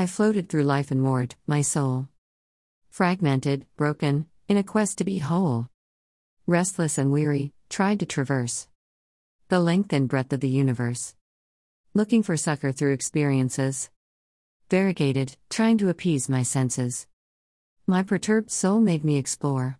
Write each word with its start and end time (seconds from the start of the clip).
I 0.00 0.06
floated 0.06 0.48
through 0.48 0.62
life 0.62 0.90
and 0.90 1.02
moored, 1.02 1.34
my 1.46 1.60
soul. 1.60 2.08
Fragmented, 2.88 3.66
broken, 3.76 4.28
in 4.48 4.56
a 4.56 4.62
quest 4.62 4.96
to 4.96 5.04
be 5.04 5.18
whole. 5.18 5.68
Restless 6.46 6.96
and 6.96 7.12
weary, 7.12 7.52
tried 7.68 8.00
to 8.00 8.06
traverse 8.06 8.66
the 9.48 9.60
length 9.60 9.92
and 9.92 10.08
breadth 10.08 10.32
of 10.32 10.40
the 10.40 10.48
universe. 10.48 11.14
Looking 11.92 12.22
for 12.22 12.38
succor 12.38 12.72
through 12.72 12.94
experiences. 12.94 13.90
Variegated, 14.70 15.36
trying 15.50 15.76
to 15.76 15.90
appease 15.90 16.30
my 16.30 16.44
senses. 16.44 17.06
My 17.86 18.02
perturbed 18.02 18.50
soul 18.50 18.80
made 18.80 19.04
me 19.04 19.18
explore 19.18 19.78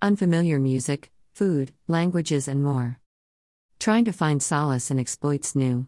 unfamiliar 0.00 0.58
music, 0.58 1.12
food, 1.34 1.74
languages, 1.86 2.48
and 2.48 2.64
more. 2.64 2.98
Trying 3.78 4.06
to 4.06 4.12
find 4.12 4.42
solace 4.42 4.90
in 4.90 4.98
exploits 4.98 5.54
new. 5.54 5.86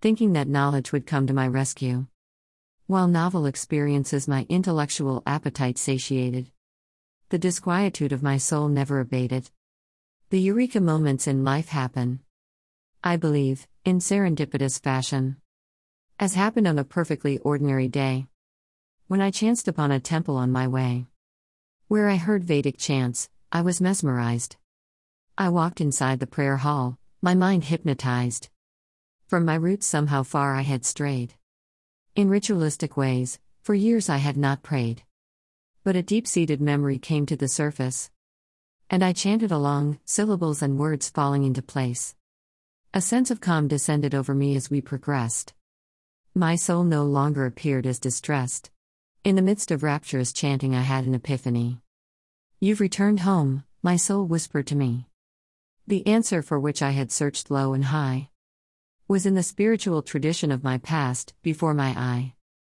Thinking 0.00 0.32
that 0.34 0.46
knowledge 0.46 0.92
would 0.92 1.08
come 1.08 1.26
to 1.26 1.34
my 1.34 1.48
rescue. 1.48 2.06
While 2.88 3.06
novel 3.06 3.44
experiences 3.44 4.26
my 4.26 4.46
intellectual 4.48 5.22
appetite 5.26 5.76
satiated. 5.76 6.50
The 7.28 7.38
disquietude 7.38 8.12
of 8.12 8.22
my 8.22 8.38
soul 8.38 8.68
never 8.68 8.98
abated. 8.98 9.50
The 10.30 10.40
eureka 10.40 10.80
moments 10.80 11.26
in 11.26 11.44
life 11.44 11.68
happen. 11.68 12.20
I 13.04 13.18
believe, 13.18 13.68
in 13.84 13.98
serendipitous 13.98 14.82
fashion. 14.82 15.36
As 16.18 16.32
happened 16.32 16.66
on 16.66 16.78
a 16.78 16.82
perfectly 16.82 17.36
ordinary 17.40 17.88
day. 17.88 18.24
When 19.06 19.20
I 19.20 19.32
chanced 19.32 19.68
upon 19.68 19.92
a 19.92 20.00
temple 20.00 20.38
on 20.38 20.50
my 20.50 20.66
way. 20.66 21.08
Where 21.88 22.08
I 22.08 22.16
heard 22.16 22.42
Vedic 22.42 22.78
chants, 22.78 23.28
I 23.52 23.60
was 23.60 23.82
mesmerized. 23.82 24.56
I 25.36 25.50
walked 25.50 25.82
inside 25.82 26.20
the 26.20 26.26
prayer 26.26 26.56
hall, 26.56 26.96
my 27.20 27.34
mind 27.34 27.64
hypnotized. 27.64 28.48
From 29.26 29.44
my 29.44 29.56
roots, 29.56 29.86
somehow 29.86 30.22
far 30.22 30.54
I 30.54 30.62
had 30.62 30.86
strayed. 30.86 31.34
In 32.18 32.28
ritualistic 32.28 32.96
ways, 32.96 33.38
for 33.62 33.76
years 33.76 34.08
I 34.08 34.16
had 34.16 34.36
not 34.36 34.64
prayed. 34.64 35.04
But 35.84 35.94
a 35.94 36.02
deep 36.02 36.26
seated 36.26 36.60
memory 36.60 36.98
came 36.98 37.26
to 37.26 37.36
the 37.36 37.46
surface. 37.46 38.10
And 38.90 39.04
I 39.04 39.12
chanted 39.12 39.52
along, 39.52 40.00
syllables 40.04 40.60
and 40.60 40.80
words 40.80 41.08
falling 41.08 41.44
into 41.44 41.62
place. 41.62 42.16
A 42.92 43.00
sense 43.00 43.30
of 43.30 43.40
calm 43.40 43.68
descended 43.68 44.16
over 44.16 44.34
me 44.34 44.56
as 44.56 44.68
we 44.68 44.80
progressed. 44.80 45.54
My 46.34 46.56
soul 46.56 46.82
no 46.82 47.04
longer 47.04 47.46
appeared 47.46 47.86
as 47.86 48.00
distressed. 48.00 48.72
In 49.22 49.36
the 49.36 49.40
midst 49.40 49.70
of 49.70 49.84
rapturous 49.84 50.32
chanting, 50.32 50.74
I 50.74 50.82
had 50.82 51.06
an 51.06 51.14
epiphany. 51.14 51.82
You've 52.58 52.80
returned 52.80 53.20
home, 53.20 53.62
my 53.80 53.94
soul 53.94 54.26
whispered 54.26 54.66
to 54.66 54.74
me. 54.74 55.06
The 55.86 56.04
answer 56.04 56.42
for 56.42 56.58
which 56.58 56.82
I 56.82 56.90
had 56.90 57.12
searched 57.12 57.48
low 57.48 57.74
and 57.74 57.84
high 57.84 58.30
was 59.08 59.24
in 59.24 59.34
the 59.34 59.42
spiritual 59.42 60.02
tradition 60.02 60.52
of 60.52 60.62
my 60.62 60.76
past, 60.76 61.32
before 61.42 61.72
my 61.72 61.88
eye. 61.96 62.34